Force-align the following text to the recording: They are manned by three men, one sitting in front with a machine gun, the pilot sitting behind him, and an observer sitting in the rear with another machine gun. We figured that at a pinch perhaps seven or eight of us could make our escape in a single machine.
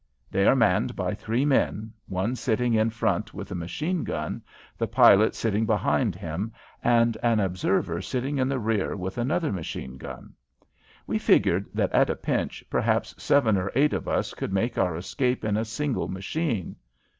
They 0.31 0.47
are 0.47 0.55
manned 0.55 0.95
by 0.95 1.13
three 1.13 1.45
men, 1.45 1.93
one 2.07 2.35
sitting 2.35 2.73
in 2.73 2.89
front 2.89 3.35
with 3.35 3.51
a 3.51 3.53
machine 3.53 4.03
gun, 4.03 4.41
the 4.75 4.87
pilot 4.87 5.35
sitting 5.35 5.67
behind 5.67 6.15
him, 6.15 6.53
and 6.83 7.15
an 7.21 7.39
observer 7.39 8.01
sitting 8.01 8.39
in 8.39 8.49
the 8.49 8.57
rear 8.57 8.95
with 8.95 9.19
another 9.19 9.51
machine 9.51 9.97
gun. 9.99 10.33
We 11.05 11.19
figured 11.19 11.67
that 11.75 11.91
at 11.91 12.09
a 12.09 12.15
pinch 12.15 12.63
perhaps 12.67 13.13
seven 13.21 13.57
or 13.59 13.71
eight 13.75 13.93
of 13.93 14.07
us 14.07 14.33
could 14.33 14.51
make 14.51 14.75
our 14.75 14.95
escape 14.97 15.45
in 15.45 15.55
a 15.55 15.63
single 15.63 16.07
machine. 16.07 16.77